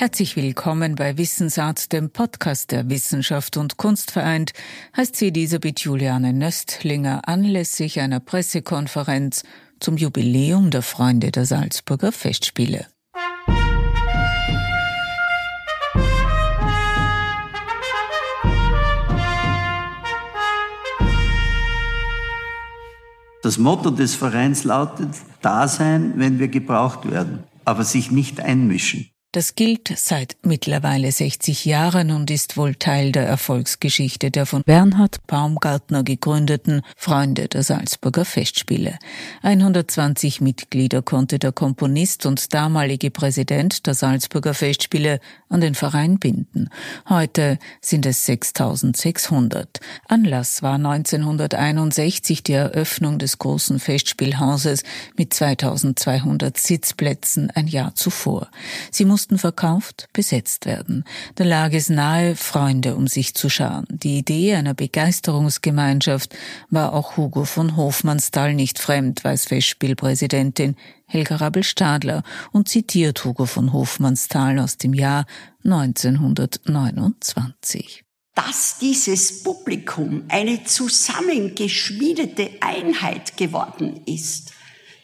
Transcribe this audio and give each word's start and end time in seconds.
Herzlich 0.00 0.34
willkommen 0.34 0.94
bei 0.94 1.18
Wissensart, 1.18 1.92
dem 1.92 2.08
Podcast 2.08 2.70
der 2.70 2.88
Wissenschaft 2.88 3.58
und 3.58 3.76
Kunst 3.76 4.12
vereint, 4.12 4.52
heißt 4.96 5.14
sie 5.14 5.28
Elisabeth 5.28 5.80
Juliane 5.80 6.32
Nöstlinger 6.32 7.28
anlässlich 7.28 8.00
einer 8.00 8.18
Pressekonferenz 8.18 9.42
zum 9.78 9.98
Jubiläum 9.98 10.70
der 10.70 10.80
Freunde 10.80 11.30
der 11.30 11.44
Salzburger 11.44 12.12
Festspiele. 12.12 12.86
Das 23.42 23.58
Motto 23.58 23.90
des 23.90 24.14
Vereins 24.14 24.64
lautet, 24.64 25.10
da 25.42 25.68
sein, 25.68 26.14
wenn 26.16 26.38
wir 26.38 26.48
gebraucht 26.48 27.10
werden, 27.10 27.44
aber 27.66 27.84
sich 27.84 28.10
nicht 28.10 28.40
einmischen. 28.40 29.09
Das 29.32 29.54
gilt 29.54 29.92
seit 29.96 30.38
mittlerweile 30.42 31.12
60 31.12 31.64
Jahren 31.64 32.10
und 32.10 32.32
ist 32.32 32.56
wohl 32.56 32.74
Teil 32.74 33.12
der 33.12 33.28
Erfolgsgeschichte 33.28 34.32
der 34.32 34.44
von 34.44 34.64
Bernhard 34.64 35.24
Baumgartner 35.28 36.02
gegründeten 36.02 36.82
Freunde 36.96 37.46
der 37.46 37.62
Salzburger 37.62 38.24
Festspiele. 38.24 38.98
120 39.42 40.40
Mitglieder 40.40 41.02
konnte 41.02 41.38
der 41.38 41.52
Komponist 41.52 42.26
und 42.26 42.52
damalige 42.52 43.12
Präsident 43.12 43.86
der 43.86 43.94
Salzburger 43.94 44.52
Festspiele 44.52 45.20
an 45.48 45.60
den 45.60 45.76
Verein 45.76 46.18
binden. 46.18 46.68
Heute 47.08 47.60
sind 47.80 48.06
es 48.06 48.26
6600. 48.26 49.78
Anlass 50.08 50.60
war 50.64 50.74
1961 50.74 52.42
die 52.42 52.54
Eröffnung 52.54 53.20
des 53.20 53.38
großen 53.38 53.78
Festspielhauses 53.78 54.82
mit 55.16 55.32
2200 55.32 56.58
Sitzplätzen 56.58 57.52
ein 57.52 57.68
Jahr 57.68 57.94
zuvor. 57.94 58.48
Sie 58.90 59.04
mussten 59.20 59.36
verkauft, 59.36 60.08
besetzt 60.14 60.64
werden. 60.64 61.04
Da 61.34 61.44
lag 61.44 61.74
es 61.74 61.90
nahe, 61.90 62.36
Freunde 62.36 62.96
um 62.96 63.06
sich 63.06 63.34
zu 63.34 63.50
scharen. 63.50 63.84
Die 63.90 64.16
Idee 64.16 64.54
einer 64.54 64.72
Begeisterungsgemeinschaft 64.72 66.34
war 66.70 66.94
auch 66.94 67.18
Hugo 67.18 67.44
von 67.44 67.76
Hofmannsthal 67.76 68.54
nicht 68.54 68.78
fremd, 68.78 69.22
weiß 69.22 69.44
Festspielpräsidentin 69.44 70.74
Helga 71.04 71.36
Rabel-Stadler 71.36 72.22
und 72.50 72.70
zitiert 72.70 73.22
Hugo 73.22 73.44
von 73.44 73.74
Hofmannsthal 73.74 74.58
aus 74.58 74.78
dem 74.78 74.94
Jahr 74.94 75.26
1929 75.64 78.04
dass 78.32 78.78
dieses 78.78 79.42
Publikum 79.42 80.22
eine 80.28 80.62
zusammengeschmiedete 80.64 82.48
Einheit 82.60 83.36
geworden 83.36 84.00
ist. 84.06 84.52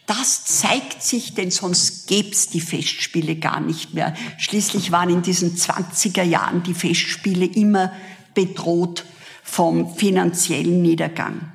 Das 0.07 0.43
zeigt 0.45 1.03
sich, 1.03 1.35
denn 1.35 1.51
sonst 1.51 2.07
gäb's 2.07 2.47
die 2.47 2.61
Festspiele 2.61 3.35
gar 3.35 3.59
nicht 3.59 3.93
mehr. 3.93 4.15
Schließlich 4.37 4.91
waren 4.91 5.09
in 5.09 5.21
diesen 5.21 5.55
20er 5.57 6.23
Jahren 6.23 6.63
die 6.63 6.73
Festspiele 6.73 7.45
immer 7.45 7.91
bedroht 8.33 9.03
vom 9.43 9.93
finanziellen 9.95 10.81
Niedergang. 10.81 11.51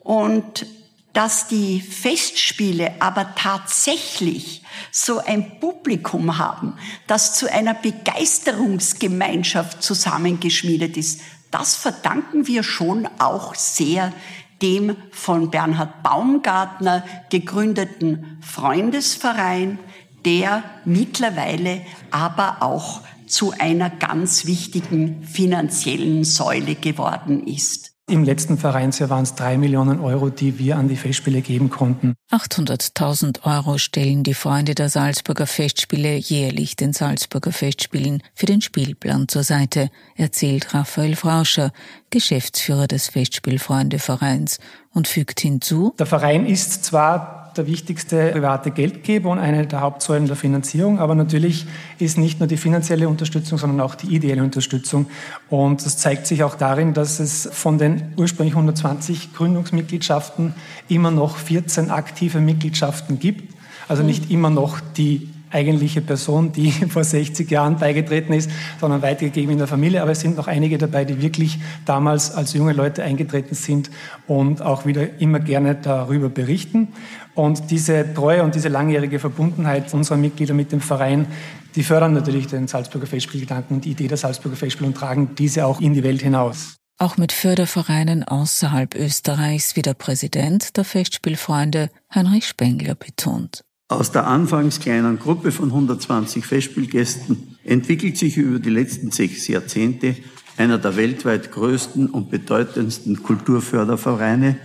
Und 0.00 0.66
dass 1.12 1.46
die 1.46 1.82
Festspiele 1.82 2.94
aber 3.00 3.34
tatsächlich 3.34 4.62
so 4.90 5.18
ein 5.18 5.60
Publikum 5.60 6.38
haben, 6.38 6.78
das 7.06 7.34
zu 7.34 7.52
einer 7.52 7.74
Begeisterungsgemeinschaft 7.74 9.82
zusammengeschmiedet 9.82 10.96
ist, 10.96 11.20
das 11.50 11.76
verdanken 11.76 12.46
wir 12.46 12.62
schon 12.62 13.06
auch 13.18 13.54
sehr 13.54 14.14
dem 14.62 14.96
von 15.10 15.50
Bernhard 15.50 16.02
Baumgartner 16.02 17.04
gegründeten 17.30 18.38
Freundesverein, 18.40 19.78
der 20.24 20.62
mittlerweile 20.84 21.82
aber 22.10 22.58
auch 22.60 23.02
zu 23.26 23.52
einer 23.58 23.90
ganz 23.90 24.46
wichtigen 24.46 25.24
finanziellen 25.24 26.24
Säule 26.24 26.74
geworden 26.74 27.46
ist. 27.46 27.93
Im 28.06 28.22
letzten 28.22 28.58
Vereinsjahr 28.58 29.08
waren 29.08 29.22
es 29.22 29.34
drei 29.34 29.56
Millionen 29.56 29.98
Euro, 29.98 30.28
die 30.28 30.58
wir 30.58 30.76
an 30.76 30.88
die 30.88 30.96
Festspiele 30.96 31.40
geben 31.40 31.70
konnten. 31.70 32.16
800.000 32.30 33.44
Euro 33.44 33.78
stellen 33.78 34.22
die 34.22 34.34
Freunde 34.34 34.74
der 34.74 34.90
Salzburger 34.90 35.46
Festspiele 35.46 36.14
jährlich 36.14 36.76
den 36.76 36.92
Salzburger 36.92 37.50
Festspielen 37.50 38.22
für 38.34 38.44
den 38.44 38.60
Spielplan 38.60 39.26
zur 39.28 39.42
Seite, 39.42 39.88
erzählt 40.16 40.74
Raphael 40.74 41.16
Frauscher, 41.16 41.72
Geschäftsführer 42.10 42.88
des 42.88 43.08
Festspielfreundevereins, 43.08 44.58
und 44.90 45.08
fügt 45.08 45.40
hinzu, 45.40 45.94
Der 45.98 46.06
Verein 46.06 46.44
ist 46.46 46.84
zwar 46.84 47.43
der 47.56 47.66
wichtigste 47.66 48.32
private 48.32 48.70
Geldgeber 48.70 49.30
und 49.30 49.38
eine 49.38 49.66
der 49.66 49.80
Hauptsäulen 49.80 50.26
der 50.26 50.36
Finanzierung. 50.36 50.98
Aber 50.98 51.14
natürlich 51.14 51.66
ist 51.98 52.18
nicht 52.18 52.40
nur 52.40 52.46
die 52.46 52.56
finanzielle 52.56 53.08
Unterstützung, 53.08 53.58
sondern 53.58 53.80
auch 53.80 53.94
die 53.94 54.14
ideelle 54.14 54.42
Unterstützung. 54.42 55.06
Und 55.50 55.84
das 55.84 55.98
zeigt 55.98 56.26
sich 56.26 56.42
auch 56.42 56.54
darin, 56.54 56.94
dass 56.94 57.20
es 57.20 57.48
von 57.52 57.78
den 57.78 58.12
ursprünglich 58.16 58.54
120 58.54 59.34
Gründungsmitgliedschaften 59.34 60.54
immer 60.88 61.10
noch 61.10 61.36
14 61.36 61.90
aktive 61.90 62.40
Mitgliedschaften 62.40 63.18
gibt. 63.18 63.54
Also 63.88 64.02
nicht 64.02 64.30
immer 64.30 64.50
noch 64.50 64.80
die 64.96 65.33
eigentliche 65.54 66.02
Person, 66.02 66.52
die 66.52 66.70
vor 66.88 67.04
60 67.04 67.50
Jahren 67.50 67.78
beigetreten 67.78 68.32
ist, 68.32 68.50
sondern 68.80 69.00
weitergegeben 69.02 69.52
in 69.52 69.58
der 69.58 69.66
Familie. 69.66 70.02
Aber 70.02 70.10
es 70.10 70.20
sind 70.20 70.36
noch 70.36 70.48
einige 70.48 70.76
dabei, 70.76 71.04
die 71.04 71.22
wirklich 71.22 71.58
damals 71.86 72.32
als 72.32 72.52
junge 72.52 72.72
Leute 72.72 73.02
eingetreten 73.02 73.54
sind 73.54 73.90
und 74.26 74.60
auch 74.60 74.84
wieder 74.84 75.20
immer 75.20 75.40
gerne 75.40 75.76
darüber 75.76 76.28
berichten. 76.28 76.88
Und 77.34 77.70
diese 77.70 78.12
Treue 78.14 78.42
und 78.42 78.54
diese 78.54 78.68
langjährige 78.68 79.18
Verbundenheit 79.18 79.92
unserer 79.94 80.16
Mitglieder 80.16 80.54
mit 80.54 80.72
dem 80.72 80.80
Verein, 80.80 81.26
die 81.74 81.82
fördern 81.82 82.12
natürlich 82.12 82.46
den 82.46 82.68
Salzburger 82.68 83.06
Festspielgedanken 83.06 83.76
und 83.76 83.84
die 83.84 83.92
Idee 83.92 84.08
der 84.08 84.16
Salzburger 84.16 84.56
Festspiele 84.56 84.88
und 84.88 84.96
tragen 84.96 85.34
diese 85.36 85.66
auch 85.66 85.80
in 85.80 85.94
die 85.94 86.04
Welt 86.04 86.22
hinaus. 86.22 86.76
Auch 86.98 87.16
mit 87.16 87.32
Fördervereinen 87.32 88.22
außerhalb 88.22 88.94
Österreichs, 88.94 89.74
wie 89.74 89.82
der 89.82 89.94
Präsident 89.94 90.76
der 90.76 90.84
Festspielfreunde 90.84 91.90
Heinrich 92.14 92.46
Spengler 92.46 92.94
betont. 92.94 93.64
Aus 93.88 94.10
der 94.10 94.26
anfangs 94.26 94.80
kleinen 94.80 95.18
Gruppe 95.18 95.52
von 95.52 95.66
120 95.66 96.46
Festspielgästen 96.46 97.58
entwickelt 97.64 98.16
sich 98.16 98.38
über 98.38 98.58
die 98.58 98.70
letzten 98.70 99.10
sechs 99.10 99.46
Jahrzehnte 99.46 100.16
einer 100.56 100.78
der 100.78 100.96
weltweit 100.96 101.52
größten 101.52 102.08
und 102.08 102.30
bedeutendsten 102.30 103.22
Kulturfördervereine, 103.22 104.56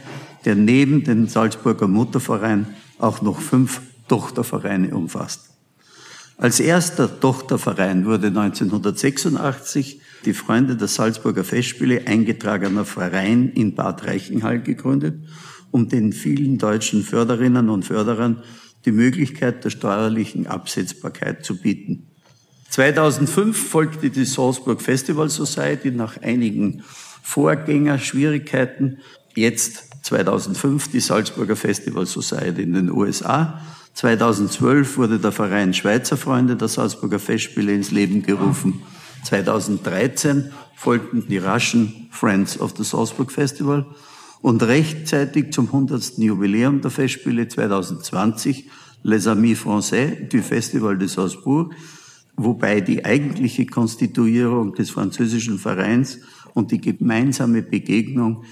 der 0.45 0.55
neben 0.55 1.03
dem 1.03 1.27
Salzburger 1.27 1.89
Mutterverein 1.89 2.67
auch 2.97 3.21
noch 3.21 3.41
fünf 3.41 3.81
Tochtervereine 4.07 4.95
umfasst. 4.95 5.49
Als 6.37 6.61
erster 6.61 7.19
Tochterverein 7.19 8.05
wurde 8.05 8.27
1986 8.27 9.99
die 10.23 10.33
Freunde 10.33 10.77
der 10.77 10.87
Salzburger 10.87 11.43
Festspiele 11.43 12.07
eingetragener 12.07 12.85
Verein 12.85 13.49
in 13.49 13.75
Bad 13.75 14.07
Reichenhall 14.07 14.61
gegründet, 14.61 15.21
um 15.71 15.89
den 15.89 16.13
vielen 16.13 16.57
deutschen 16.57 17.03
Förderinnen 17.03 17.69
und 17.69 17.83
Förderern 17.83 18.41
die 18.85 18.91
Möglichkeit 18.91 19.63
der 19.63 19.69
steuerlichen 19.69 20.47
Absetzbarkeit 20.47 21.45
zu 21.45 21.57
bieten. 21.57 22.07
2005 22.69 23.69
folgte 23.69 24.09
die 24.09 24.25
Salzburg 24.25 24.81
Festival 24.81 25.29
Society 25.29 25.91
nach 25.91 26.21
einigen 26.21 26.83
Vorgängerschwierigkeiten 27.23 28.99
jetzt 29.35 29.89
2005 30.03 30.91
die 30.91 30.99
Salzburger 30.99 31.55
Festival 31.55 32.05
Society 32.05 32.61
in 32.61 32.73
den 32.73 32.91
USA. 32.91 33.61
2012 33.93 34.97
wurde 34.97 35.19
der 35.19 35.31
Verein 35.31 35.73
Schweizer 35.73 36.15
Freunde 36.15 36.55
der 36.55 36.67
Salzburger 36.67 37.19
Festspiele 37.19 37.73
ins 37.73 37.91
Leben 37.91 38.21
gerufen. 38.21 38.81
2013 39.25 40.51
folgten 40.75 41.27
die 41.27 41.37
raschen 41.37 42.07
Friends 42.11 42.59
of 42.59 42.73
the 42.77 42.83
Salzburg 42.83 43.31
Festival 43.31 43.85
und 44.41 44.63
rechtzeitig 44.63 45.51
zum 45.51 45.67
100. 45.67 46.17
Jubiläum 46.17 46.81
der 46.81 46.91
Festspiele 46.91 47.47
2020 47.47 48.69
Les 49.03 49.27
Amis 49.27 49.59
Français 49.59 50.27
du 50.29 50.41
Festival 50.41 50.97
de 50.97 51.07
Salzbourg, 51.07 51.73
wobei 52.35 52.81
die 52.81 53.05
eigentliche 53.05 53.65
Konstituierung 53.65 54.73
des 54.73 54.89
französischen 54.89 55.57
Vereins 55.57 56.19
und 56.53 56.71
die 56.71 56.81
gemeinsame 56.81 57.61
Begegnung 57.61 58.43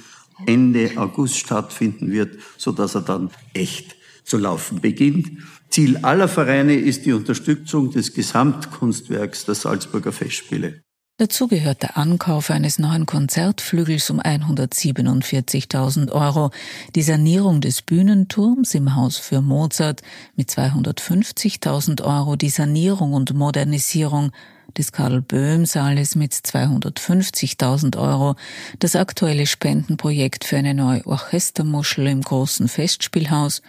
Ende 0.45 0.91
August 0.97 1.37
stattfinden 1.37 2.11
wird, 2.11 2.37
so 2.57 2.71
dass 2.71 2.95
er 2.95 3.01
dann 3.01 3.31
echt 3.53 3.95
zu 4.23 4.37
laufen 4.37 4.81
beginnt. 4.81 5.31
Ziel 5.69 5.97
aller 5.97 6.27
Vereine 6.27 6.75
ist 6.75 7.05
die 7.05 7.13
Unterstützung 7.13 7.91
des 7.91 8.13
Gesamtkunstwerks 8.13 9.45
der 9.45 9.55
Salzburger 9.55 10.11
Festspiele. 10.11 10.83
Dazu 11.19 11.47
gehört 11.47 11.81
der 11.81 11.97
Ankauf 11.97 12.51
eines 12.51 12.77
neuen 12.77 13.07
Konzertflügels 13.07 14.11
um 14.11 14.21
147.000 14.21 16.11
Euro, 16.11 16.51
die 16.93 17.01
Sanierung 17.01 17.59
des 17.59 17.81
Bühnenturms 17.81 18.75
im 18.75 18.95
Haus 18.95 19.17
für 19.17 19.41
Mozart 19.41 20.03
mit 20.35 20.51
250.000 20.51 22.03
Euro, 22.03 22.35
die 22.35 22.51
Sanierung 22.51 23.13
und 23.13 23.33
Modernisierung 23.33 24.31
des 24.77 24.91
Karl-Böhm-Saales 24.91 26.13
mit 26.13 26.33
250.000 26.33 27.97
Euro, 27.97 28.35
das 28.77 28.95
aktuelle 28.95 29.47
Spendenprojekt 29.47 30.43
für 30.43 30.57
eine 30.57 30.75
neue 30.75 31.03
Orchestermuschel 31.07 32.05
im 32.05 32.21
großen 32.21 32.67
Festspielhaus 32.67 33.63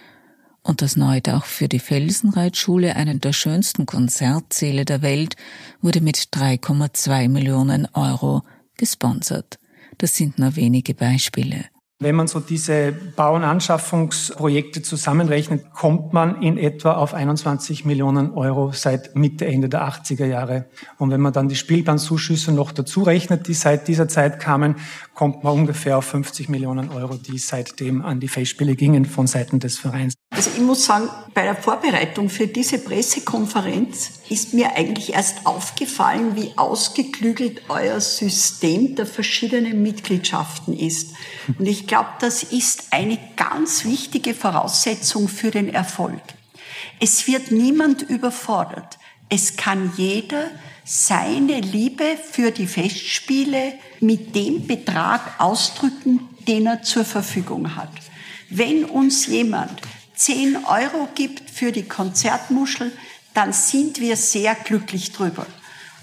Und 0.69 0.83
das 0.83 0.95
Neudach 0.95 1.45
für 1.45 1.67
die 1.67 1.79
Felsenreitschule, 1.79 2.95
einen 2.95 3.19
der 3.19 3.33
schönsten 3.33 3.87
Konzertsäle 3.87 4.85
der 4.85 5.01
Welt, 5.01 5.35
wurde 5.81 5.99
mit 5.99 6.15
3,2 6.31 7.27
Millionen 7.27 7.87
Euro 7.95 8.43
gesponsert. 8.77 9.57
Das 9.97 10.15
sind 10.15 10.37
nur 10.37 10.55
wenige 10.55 10.93
Beispiele. 10.93 11.65
Wenn 12.01 12.15
man 12.15 12.27
so 12.27 12.39
diese 12.39 12.93
Bau- 12.93 13.35
und 13.35 13.43
Anschaffungsprojekte 13.43 14.81
zusammenrechnet, 14.81 15.73
kommt 15.73 16.13
man 16.13 16.41
in 16.41 16.57
etwa 16.57 16.93
auf 16.93 17.13
21 17.13 17.83
Millionen 17.83 18.31
Euro 18.31 18.71
seit 18.71 19.17
Mitte, 19.17 19.45
Ende 19.45 19.67
der 19.67 19.85
80er 19.85 20.25
Jahre. 20.25 20.69
Und 20.97 21.11
wenn 21.11 21.19
man 21.19 21.33
dann 21.33 21.49
die 21.49 21.57
Spielplanzuschüsse 21.57 22.53
noch 22.53 22.71
dazu 22.71 23.03
rechnet, 23.03 23.49
die 23.49 23.53
seit 23.53 23.89
dieser 23.89 24.07
Zeit 24.07 24.39
kamen, 24.39 24.75
kommt 25.13 25.43
man 25.43 25.51
ungefähr 25.51 25.97
auf 25.97 26.05
50 26.05 26.47
Millionen 26.47 26.89
Euro, 26.89 27.15
die 27.15 27.37
seitdem 27.37 28.01
an 28.01 28.21
die 28.21 28.29
Festspiele 28.29 28.77
gingen 28.77 29.03
von 29.03 29.27
Seiten 29.27 29.59
des 29.59 29.77
Vereins. 29.77 30.13
Also 30.29 30.51
ich 30.55 30.61
muss 30.61 30.85
sagen, 30.85 31.09
bei 31.33 31.43
der 31.43 31.55
Vorbereitung 31.55 32.29
für 32.29 32.47
diese 32.47 32.77
Pressekonferenz 32.77 34.21
ist 34.29 34.53
mir 34.53 34.77
eigentlich 34.77 35.13
erst 35.13 35.45
aufgefallen, 35.45 36.37
wie 36.37 36.53
ausgeklügelt 36.55 37.63
euer 37.67 37.99
System 37.99 38.95
der 38.95 39.05
verschiedenen 39.05 39.83
Mitgliedschaften 39.83 40.73
ist. 40.73 41.13
Und 41.57 41.67
ich 41.67 41.87
glaube, 41.89 42.09
das 42.19 42.43
ist 42.43 42.85
eine 42.91 43.19
ganz 43.35 43.83
wichtige 43.83 44.33
Voraussetzung 44.33 45.27
für 45.27 45.51
den 45.51 45.67
Erfolg. 45.67 46.21
Es 47.01 47.27
wird 47.27 47.51
niemand 47.51 48.03
überfordert. 48.03 48.97
Es 49.27 49.57
kann 49.57 49.91
jeder 49.97 50.51
seine 50.85 51.59
Liebe 51.59 52.17
für 52.31 52.51
die 52.51 52.67
Festspiele 52.67 53.73
mit 53.99 54.35
dem 54.35 54.65
Betrag 54.65 55.39
ausdrücken, 55.39 56.29
den 56.47 56.67
er 56.67 56.83
zur 56.83 57.05
Verfügung 57.05 57.75
hat. 57.75 57.91
Wenn 58.49 58.85
uns 58.85 59.27
jemand 59.27 59.81
10 60.15 60.65
Euro 60.65 61.09
gibt 61.15 61.49
für 61.49 61.71
die 61.71 61.87
Konzertmuschel, 61.87 62.91
dann 63.33 63.51
sind 63.51 63.99
wir 63.99 64.15
sehr 64.15 64.55
glücklich 64.55 65.11
drüber. 65.11 65.45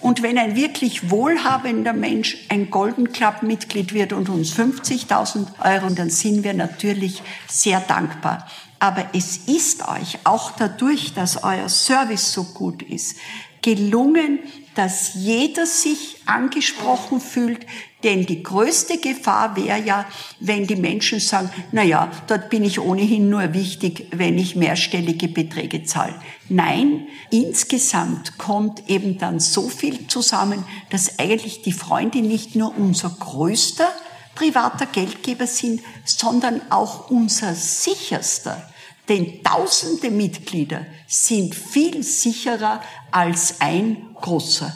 Und 0.00 0.22
wenn 0.22 0.38
ein 0.38 0.56
wirklich 0.56 1.10
wohlhabender 1.10 1.92
Mensch 1.92 2.36
ein 2.48 2.70
Golden 2.70 3.12
Club 3.12 3.42
Mitglied 3.42 3.94
wird 3.94 4.12
und 4.12 4.28
uns 4.28 4.52
50.000 4.52 5.46
Euro, 5.64 5.92
dann 5.94 6.10
sind 6.10 6.44
wir 6.44 6.54
natürlich 6.54 7.22
sehr 7.48 7.80
dankbar. 7.80 8.46
Aber 8.78 9.06
es 9.14 9.38
ist 9.48 9.88
euch 9.88 10.18
auch 10.24 10.52
dadurch, 10.52 11.14
dass 11.14 11.42
euer 11.42 11.68
Service 11.68 12.32
so 12.32 12.44
gut 12.44 12.82
ist, 12.82 13.16
gelungen, 13.62 14.40
dass 14.76 15.14
jeder 15.14 15.66
sich 15.66 16.18
angesprochen 16.26 17.18
fühlt, 17.18 17.66
denn 18.04 18.26
die 18.26 18.42
größte 18.42 18.98
Gefahr 18.98 19.56
wäre 19.56 19.82
ja, 19.82 20.04
wenn 20.38 20.66
die 20.66 20.76
Menschen 20.76 21.18
sagen, 21.18 21.50
na 21.72 21.82
ja, 21.82 22.10
dort 22.26 22.50
bin 22.50 22.62
ich 22.62 22.78
ohnehin 22.78 23.30
nur 23.30 23.54
wichtig, 23.54 24.06
wenn 24.12 24.36
ich 24.38 24.54
mehrstellige 24.54 25.28
Beträge 25.28 25.84
zahle. 25.84 26.14
Nein, 26.50 27.08
insgesamt 27.30 28.36
kommt 28.36 28.88
eben 28.88 29.16
dann 29.16 29.40
so 29.40 29.68
viel 29.68 30.06
zusammen, 30.08 30.62
dass 30.90 31.18
eigentlich 31.18 31.62
die 31.62 31.72
Freunde 31.72 32.18
nicht 32.18 32.54
nur 32.54 32.76
unser 32.78 33.08
größter 33.08 33.88
privater 34.34 34.84
Geldgeber 34.84 35.46
sind, 35.46 35.80
sondern 36.04 36.60
auch 36.70 37.10
unser 37.10 37.54
sicherster. 37.54 38.70
Denn 39.08 39.42
tausende 39.42 40.10
Mitglieder 40.10 40.86
sind 41.06 41.54
viel 41.54 42.02
sicherer 42.02 42.80
als 43.12 43.60
ein 43.60 43.98
großer. 44.14 44.74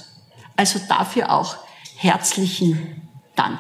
Also 0.57 0.81
dafür 0.89 1.33
auch 1.33 1.57
herzlichen 1.97 3.03
Dank. 3.35 3.59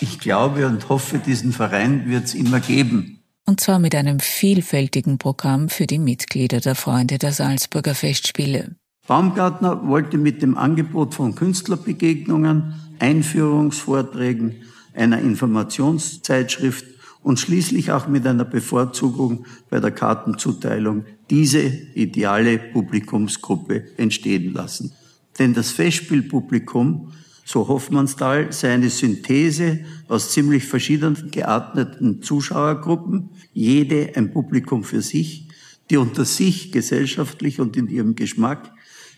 Ich 0.00 0.20
glaube 0.20 0.66
und 0.66 0.88
hoffe, 0.88 1.18
diesen 1.18 1.52
Verein 1.52 2.08
wird 2.08 2.24
es 2.24 2.34
immer 2.34 2.60
geben. 2.60 3.22
Und 3.46 3.60
zwar 3.60 3.78
mit 3.78 3.94
einem 3.94 4.20
vielfältigen 4.20 5.18
Programm 5.18 5.68
für 5.68 5.86
die 5.86 5.98
Mitglieder 5.98 6.60
der 6.60 6.74
Freunde 6.74 7.18
der 7.18 7.32
Salzburger 7.32 7.94
Festspiele. 7.94 8.76
Baumgartner 9.06 9.86
wollte 9.86 10.16
mit 10.16 10.40
dem 10.40 10.56
Angebot 10.56 11.14
von 11.14 11.34
Künstlerbegegnungen, 11.34 12.74
Einführungsvorträgen, 12.98 14.62
einer 14.94 15.18
Informationszeitschrift 15.20 16.86
und 17.24 17.40
schließlich 17.40 17.90
auch 17.90 18.06
mit 18.06 18.26
einer 18.26 18.44
Bevorzugung 18.44 19.46
bei 19.70 19.80
der 19.80 19.90
Kartenzuteilung 19.90 21.06
diese 21.30 21.62
ideale 21.94 22.58
Publikumsgruppe 22.58 23.84
entstehen 23.96 24.52
lassen. 24.52 24.92
Denn 25.38 25.54
das 25.54 25.72
Festspielpublikum, 25.72 27.12
so 27.46 27.66
Hoffmannsthal, 27.66 28.52
sei 28.52 28.74
eine 28.74 28.90
Synthese 28.90 29.80
aus 30.06 30.32
ziemlich 30.32 30.66
verschiedenen 30.66 31.30
gearteten 31.30 32.22
Zuschauergruppen, 32.22 33.30
jede 33.54 34.12
ein 34.16 34.30
Publikum 34.30 34.84
für 34.84 35.00
sich, 35.00 35.48
die 35.90 35.96
unter 35.96 36.26
sich 36.26 36.72
gesellschaftlich 36.72 37.58
und 37.58 37.76
in 37.76 37.88
ihrem 37.88 38.16
Geschmack, 38.16 38.70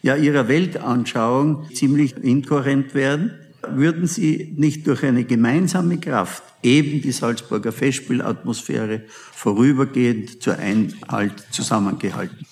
ja 0.02 0.14
ihrer 0.14 0.46
Weltanschauung 0.46 1.66
ziemlich 1.74 2.16
inkohärent 2.16 2.94
werden 2.94 3.32
würden 3.74 4.06
sie 4.06 4.54
nicht 4.56 4.86
durch 4.86 5.04
eine 5.04 5.24
gemeinsame 5.24 5.98
Kraft, 5.98 6.42
eben 6.62 7.00
die 7.00 7.12
Salzburger 7.12 7.72
Festspielatmosphäre, 7.72 9.02
vorübergehend 9.08 10.42
zur 10.42 10.58
Einhalt 10.58 11.46
zusammengehalten. 11.50 12.46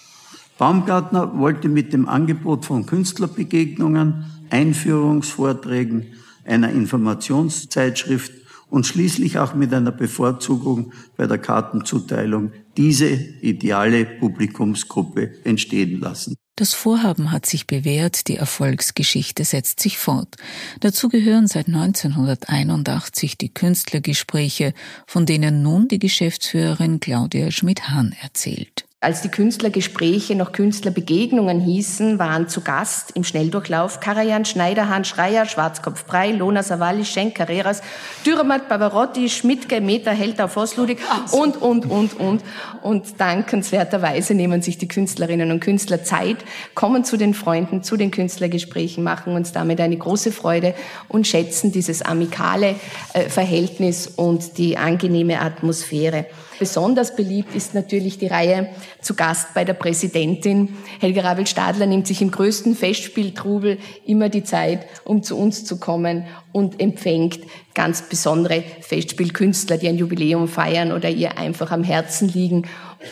Baumgartner 0.59 1.37
wollte 1.39 1.69
mit 1.69 1.93
dem 1.93 2.09
Angebot 2.09 2.65
von 2.65 2.87
Künstlerbegegnungen, 2.87 4.25
Einführungsvorträgen, 4.51 6.07
einer 6.45 6.71
Informationszeitschrift 6.71 8.33
und 8.71 8.87
schließlich 8.87 9.39
auch 9.39 9.55
mit 9.55 9.73
einer 9.73 9.93
Bevorzugung 9.93 10.93
bei 11.17 11.27
der 11.27 11.39
Kartenzuteilung 11.39 12.53
diese 12.77 13.11
ideale 13.11 14.05
Publikumsgruppe 14.05 15.45
entstehen 15.45 16.01
lassen. 16.01 16.37
Das 16.57 16.73
Vorhaben 16.73 17.33
hat 17.33 17.47
sich 17.47 17.67
bewährt, 17.67 18.29
die 18.29 18.37
Erfolgsgeschichte 18.37 19.45
setzt 19.45 19.81
sich 19.81 19.99
fort. 19.99 20.37
Dazu 20.79 21.09
gehören 21.09 21.49
seit 21.49 21.67
1981 21.67 23.37
die 23.37 23.53
Künstlergespräche, 23.53 24.73
von 25.05 25.27
denen 25.27 25.63
nun 25.63 25.89
die 25.89 25.99
Geschäftsführerin 25.99 27.01
Claudia 27.01 27.51
Schmidt-Hahn 27.51 28.15
erzählt. 28.23 28.87
Als 29.05 29.21
die 29.21 29.29
Künstlergespräche 29.29 30.35
noch 30.35 30.53
Künstlerbegegnungen 30.53 31.61
hießen, 31.61 32.19
waren 32.19 32.49
zu 32.49 32.63
Gast 32.63 33.11
im 33.15 33.23
Schnelldurchlauf 33.23 34.01
Karajan, 34.01 34.47
Schneiderhahn, 34.47 35.05
Schreier, 35.05 35.45
Schwarzkopf, 35.45 36.07
Brei, 36.07 36.31
Lona, 36.31 36.63
Savalli, 36.63 37.05
Schenk, 37.05 37.35
Carreras, 37.35 37.83
Dürrematt, 38.25 38.67
Pavarotti, 38.67 39.29
Schmidtke, 39.29 39.83
Meter, 39.83 40.13
Helter, 40.13 40.49
Vossludig 40.49 41.01
und, 41.33 41.61
und, 41.61 41.85
und, 41.85 42.19
und. 42.19 42.41
Und 42.81 43.21
dankenswerterweise 43.21 44.33
nehmen 44.33 44.63
sich 44.63 44.79
die 44.79 44.89
Künstlerinnen 44.89 45.51
und 45.51 45.61
Künstler 45.61 46.03
Zeit, 46.03 46.39
kommen 46.75 47.05
zu 47.05 47.19
den 47.19 47.35
Freunden, 47.35 47.83
zu 47.83 47.99
den 47.99 48.11
Künstlergesprächen, 48.11 49.05
machen 49.05 49.35
uns 49.35 49.53
damit 49.53 49.83
eine 49.83 49.99
große 49.99 50.33
Freude 50.33 50.75
und 51.09 51.27
schätzen 51.27 51.73
dieses 51.73 52.01
amikale 52.01 52.77
äh, 53.13 53.29
Verhältnis 53.29 54.07
und 54.07 54.57
die 54.57 54.79
angenehme 54.79 55.43
Atmosphäre. 55.43 56.25
Besonders 56.59 57.17
beliebt 57.17 57.55
ist 57.55 57.75
natürlich 57.75 58.19
die 58.19 58.27
Reihe 58.27 58.69
zu 59.01 59.15
Gast 59.15 59.55
bei 59.55 59.65
der 59.65 59.75
Präsidentin. 59.75 60.77
Helga 61.01 61.23
Rabel-Stadler 61.23 61.87
nimmt 61.87 62.07
sich 62.07 62.23
im 62.23 62.31
größten 62.31 62.77
Festspieltrubel 62.77 63.79
immer 64.07 64.29
die 64.29 64.45
Zeit, 64.45 64.87
um 65.05 65.23
zu 65.23 65.37
uns 65.37 65.65
zu 65.65 65.79
kommen 65.79 66.27
und 66.53 66.81
empfängt 66.81 67.41
ganz 67.75 68.03
besondere 68.03 68.63
Festspielkünstler, 68.81 69.79
die 69.79 69.89
ein 69.89 69.99
Jubiläum 69.99 70.49
feiern 70.49 70.93
oder 70.93 71.11
ihr 71.11 71.39
einfach 71.39 71.71
am 71.71 71.83
Herzen 71.83 72.29
liegen. 72.29 72.67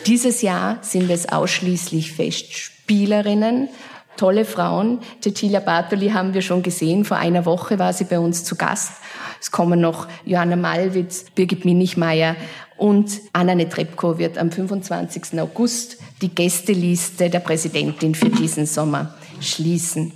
Dieses 0.05 0.41
Jahr 0.41 0.79
sind 0.81 1.09
es 1.09 1.29
ausschließlich 1.29 2.13
Festspielerinnen 2.13 3.69
tolle 4.17 4.45
Frauen. 4.45 4.99
Cecilia 5.21 5.59
Bartoli 5.59 6.09
haben 6.09 6.33
wir 6.33 6.41
schon 6.41 6.63
gesehen. 6.63 7.05
Vor 7.05 7.17
einer 7.17 7.45
Woche 7.45 7.79
war 7.79 7.93
sie 7.93 8.03
bei 8.03 8.19
uns 8.19 8.43
zu 8.43 8.55
Gast. 8.55 8.93
Es 9.41 9.51
kommen 9.51 9.81
noch 9.81 10.07
Johanna 10.25 10.55
Malwitz, 10.55 11.25
Birgit 11.35 11.65
Minichmeier 11.65 12.35
und 12.77 13.21
Anna 13.33 13.55
Netrebko 13.55 14.17
wird 14.17 14.37
am 14.37 14.51
25. 14.51 15.39
August 15.39 15.97
die 16.21 16.29
Gästeliste 16.29 17.29
der 17.29 17.39
Präsidentin 17.39 18.15
für 18.15 18.29
diesen 18.29 18.65
Sommer 18.65 19.15
schließen. 19.39 20.13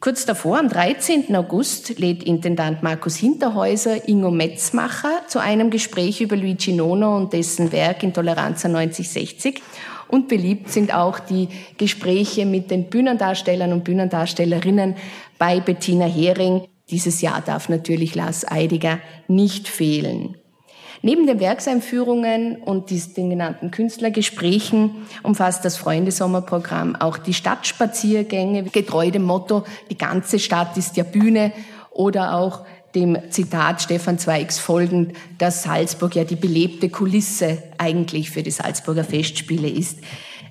Kurz 0.00 0.24
davor, 0.24 0.58
am 0.58 0.70
13. 0.70 1.36
August, 1.36 1.98
lädt 1.98 2.22
Intendant 2.22 2.82
Markus 2.82 3.16
Hinterhäuser 3.16 4.08
Ingo 4.08 4.30
Metzmacher 4.30 5.26
zu 5.28 5.40
einem 5.40 5.68
Gespräch 5.68 6.22
über 6.22 6.36
Luigi 6.36 6.72
Nono 6.72 7.18
und 7.18 7.34
dessen 7.34 7.70
Werk 7.70 8.02
Intoleranza 8.02 8.68
9060. 8.68 9.60
Und 10.08 10.28
beliebt 10.28 10.70
sind 10.70 10.94
auch 10.94 11.18
die 11.18 11.48
Gespräche 11.76 12.46
mit 12.46 12.70
den 12.70 12.88
Bühnendarstellern 12.88 13.74
und 13.74 13.84
Bühnendarstellerinnen 13.84 14.96
bei 15.38 15.60
Bettina 15.60 16.06
Hering. 16.06 16.66
Dieses 16.88 17.20
Jahr 17.20 17.42
darf 17.42 17.68
natürlich 17.68 18.14
Lars 18.14 18.50
Eidiger 18.50 19.00
nicht 19.28 19.68
fehlen. 19.68 20.39
Neben 21.02 21.26
den 21.26 21.40
Werkseinführungen 21.40 22.56
und 22.56 22.90
den 23.16 23.30
genannten 23.30 23.70
Künstlergesprächen 23.70 25.06
umfasst 25.22 25.64
das 25.64 25.78
Freundesommerprogramm 25.78 26.94
auch 26.94 27.16
die 27.16 27.32
Stadtspaziergänge, 27.32 28.64
getreu 28.64 29.10
dem 29.10 29.22
Motto, 29.22 29.64
die 29.90 29.96
ganze 29.96 30.38
Stadt 30.38 30.76
ist 30.76 30.98
ja 30.98 31.04
Bühne 31.04 31.52
oder 31.90 32.34
auch 32.34 32.66
dem 32.94 33.16
Zitat 33.30 33.80
Stefan 33.80 34.18
Zweigs 34.18 34.58
folgend, 34.58 35.14
dass 35.38 35.62
Salzburg 35.62 36.16
ja 36.16 36.24
die 36.24 36.36
belebte 36.36 36.90
Kulisse 36.90 37.62
eigentlich 37.78 38.30
für 38.30 38.42
die 38.42 38.50
Salzburger 38.50 39.04
Festspiele 39.04 39.68
ist. 39.68 39.98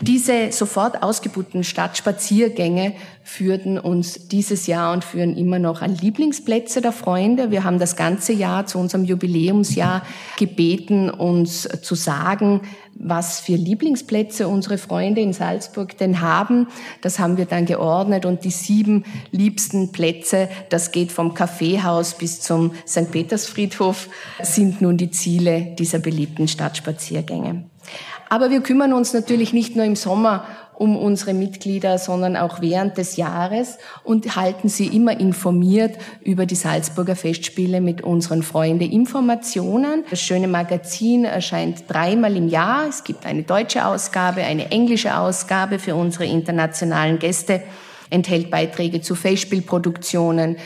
Diese 0.02 0.54
sofort 0.54 1.04
ausgebuchten 1.04 1.66
Stadtspaziergänge 1.66 2.94
führten 3.22 3.78
uns 3.78 4.30
dieses 4.30 4.66
Jahr 4.66 4.94
und 4.94 5.04
führen 5.04 5.36
immer 5.36 5.60
noch 5.60 5.82
an 5.82 5.94
Lieblingsplätze 5.94 6.80
der 6.80 6.94
Freunde. 6.94 7.52
Wir 7.52 7.66
haben 7.66 7.80
das 7.80 7.98
ganze 7.98 8.32
Jahr 8.32 8.66
zu 8.66 8.80
unserem 8.80 9.04
Jubiläumsjahr 9.04 10.04
gebeten, 10.38 11.10
uns 11.10 11.68
zu 11.82 11.96
sagen, 11.96 12.62
was 12.96 13.42
für 13.42 13.56
Lieblingsplätze 13.56 14.48
unsere 14.48 14.78
Freunde 14.78 15.20
in 15.20 15.34
Salzburg 15.34 15.98
denn 15.98 16.22
haben. 16.22 16.68
Das 17.02 17.20
haben 17.20 17.36
wir 17.36 17.46
dann 17.46 17.66
geordnet 17.66 18.26
und 18.26 18.46
die 18.46 18.52
sieben 18.52 19.04
liebsten 19.32 19.92
Plätze, 19.92 20.48
das 20.70 20.92
geht 20.92 21.12
vom 21.12 21.34
Kaffeehaus 21.34 22.18
bis 22.18 22.40
zum 22.40 22.72
St. 22.88 23.12
Petersfriedhof, 23.12 24.08
sind 24.42 24.82
nun 24.82 24.96
die 24.96 25.12
Ziele 25.12 25.76
dieser 25.78 26.00
beliebten 26.00 26.48
Stadtspaziergänge. 26.48 27.69
Aber 28.30 28.52
wir 28.52 28.62
kümmern 28.62 28.94
uns 28.94 29.14
natürlich 29.14 29.54
nicht 29.54 29.76
nur 29.76 29.86
im 29.86 29.96
Sommer 29.96 30.46
um 30.76 30.96
unsere 30.96 31.34
Mitglieder, 31.34 31.98
sondern 31.98 32.38
auch 32.38 32.62
während 32.62 32.98
des 32.98 33.18
Jahres 33.18 33.78
und 34.06 34.38
halten 34.38 34.70
sie 34.70 34.88
immer 34.88 35.20
informiert 35.20 35.98
über 36.24 36.46
die 36.46 36.56
Salzburger 36.56 37.18
Festspiele 37.18 37.82
mit 37.82 38.02
unseren 38.02 38.44
Freunden 38.44 38.90
Informationen. 38.90 40.06
Das 40.10 40.22
schöne 40.22 40.48
Magazin 40.48 41.26
erscheint 41.26 41.84
dreimal 41.90 42.38
im 42.38 42.48
Jahr. 42.48 42.88
Es 42.88 43.04
gibt 43.04 43.26
eine 43.26 43.44
deutsche 43.44 43.86
Ausgabe, 43.86 44.44
eine 44.44 44.72
englische 44.72 45.18
Ausgabe 45.18 45.80
für 45.80 45.96
unsere 45.96 46.26
internationalen 46.26 47.20
Gäste 47.20 47.62
enthält 48.10 48.50
Beiträge 48.50 49.02
zu 49.02 49.16
Festspielproduktionen, 49.16 50.58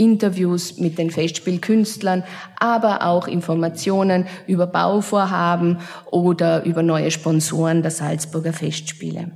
Interviews 0.00 0.78
mit 0.78 0.96
den 0.98 1.10
Festspielkünstlern, 1.10 2.24
aber 2.58 3.06
auch 3.06 3.28
Informationen 3.28 4.26
über 4.46 4.66
Bauvorhaben 4.66 5.78
oder 6.10 6.64
über 6.64 6.82
neue 6.82 7.10
Sponsoren 7.10 7.82
der 7.82 7.90
Salzburger 7.90 8.54
Festspiele. 8.54 9.32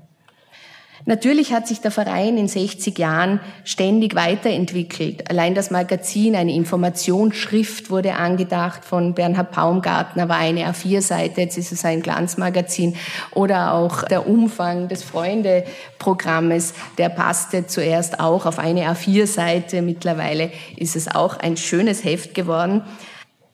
Natürlich 1.07 1.53
hat 1.53 1.69
sich 1.69 1.83
der 1.83 1.91
Verein 1.91 2.39
in 2.39 2.49
60 2.49 2.99
Jahren 2.99 3.41
ständig 3.63 4.15
weiterentwickelt. 4.15 5.29
Allein 5.29 5.55
das 5.55 5.71
Magazin, 5.71 6.35
eine 6.35 6.55
Informationsschrift 6.55 7.91
wurde 7.91 8.15
angedacht 8.15 8.87
von 8.87 9.13
Bernhard 9.13 9.53
Baumgartner, 9.53 10.31
war 10.31 10.39
eine 10.39 10.67
A4-Seite, 10.67 11.43
jetzt 11.43 11.59
ist 11.59 11.73
es 11.73 11.85
ein 11.85 12.01
Glanzmagazin. 12.01 12.97
Oder 13.33 13.75
auch 13.75 14.05
der 14.05 14.27
Umfang 14.27 14.89
des 14.89 15.03
Freunde-Programmes, 15.03 16.73
der 16.97 17.11
passte 17.11 17.67
zuerst 17.67 18.19
auch 18.19 18.47
auf 18.47 18.59
eine 18.59 18.91
A4-Seite. 18.91 19.83
Mittlerweile 19.83 20.53
ist 20.77 20.97
es 20.97 21.15
auch 21.15 21.37
ein 21.37 21.59
schönes 21.59 22.03
Heft 22.03 22.33
geworden. 22.33 22.81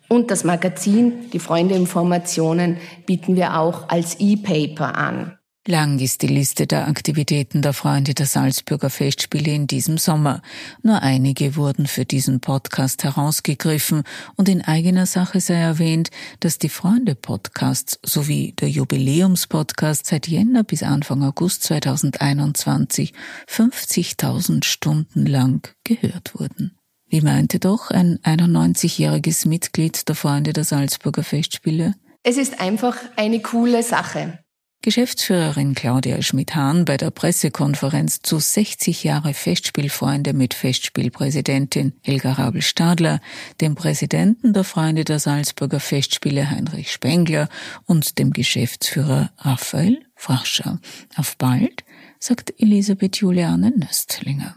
Und 0.08 0.30
das 0.30 0.44
Magazin, 0.44 1.30
die 1.32 1.40
Freunde-Informationen, 1.40 2.76
bieten 3.06 3.34
wir 3.34 3.58
auch 3.58 3.88
als 3.88 4.20
E-Paper 4.20 4.96
an. 4.96 5.39
Lang 5.68 5.98
ist 5.98 6.22
die 6.22 6.26
Liste 6.26 6.66
der 6.66 6.88
Aktivitäten 6.88 7.60
der 7.60 7.74
Freunde 7.74 8.14
der 8.14 8.24
Salzburger 8.24 8.88
Festspiele 8.88 9.52
in 9.52 9.66
diesem 9.66 9.98
Sommer. 9.98 10.40
Nur 10.82 11.02
einige 11.02 11.54
wurden 11.54 11.86
für 11.86 12.06
diesen 12.06 12.40
Podcast 12.40 13.04
herausgegriffen 13.04 14.04
und 14.36 14.48
in 14.48 14.62
eigener 14.62 15.04
Sache 15.04 15.38
sei 15.38 15.56
erwähnt, 15.56 16.08
dass 16.40 16.56
die 16.56 16.70
Freunde-Podcasts 16.70 17.98
sowie 18.02 18.52
der 18.52 18.70
Jubiläums-Podcast 18.70 20.06
seit 20.06 20.28
Jänner 20.28 20.64
bis 20.64 20.82
Anfang 20.82 21.22
August 21.22 21.64
2021 21.64 23.12
50.000 23.46 24.64
Stunden 24.64 25.26
lang 25.26 25.68
gehört 25.84 26.40
wurden. 26.40 26.74
Wie 27.06 27.20
meinte 27.20 27.58
doch 27.58 27.90
ein 27.90 28.18
91-jähriges 28.20 29.46
Mitglied 29.46 30.08
der 30.08 30.14
Freunde 30.14 30.54
der 30.54 30.64
Salzburger 30.64 31.22
Festspiele? 31.22 31.96
Es 32.22 32.38
ist 32.38 32.60
einfach 32.60 32.96
eine 33.16 33.40
coole 33.40 33.82
Sache. 33.82 34.38
Geschäftsführerin 34.82 35.74
Claudia 35.74 36.22
Schmidt-Hahn 36.22 36.86
bei 36.86 36.96
der 36.96 37.10
Pressekonferenz 37.10 38.22
zu 38.22 38.38
60 38.38 39.04
Jahre 39.04 39.34
Festspielfreunde 39.34 40.32
mit 40.32 40.54
Festspielpräsidentin 40.54 41.92
Helga 42.00 42.32
Rabel-Stadler, 42.32 43.20
dem 43.60 43.74
Präsidenten 43.74 44.54
der 44.54 44.64
Freunde 44.64 45.04
der 45.04 45.18
Salzburger 45.18 45.80
Festspiele 45.80 46.48
Heinrich 46.48 46.90
Spengler 46.92 47.50
und 47.84 48.18
dem 48.18 48.32
Geschäftsführer 48.32 49.30
Raphael 49.36 49.98
Frascher. 50.14 50.80
Auf 51.14 51.36
bald, 51.36 51.84
sagt 52.18 52.54
Elisabeth 52.58 53.18
Juliane 53.18 53.72
Nöstlinger. 53.76 54.56